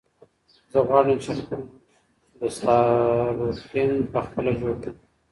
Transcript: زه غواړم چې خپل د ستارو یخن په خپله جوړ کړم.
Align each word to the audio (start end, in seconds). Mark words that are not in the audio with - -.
زه 0.71 0.79
غواړم 0.87 1.17
چې 1.23 1.31
خپل 1.39 1.61
د 2.39 2.41
ستارو 2.55 3.45
یخن 3.57 3.91
په 4.11 4.19
خپله 4.25 4.51
جوړ 4.59 4.73
کړم. 4.81 4.95